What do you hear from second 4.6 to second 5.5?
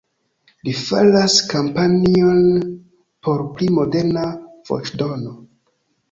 voĉdono.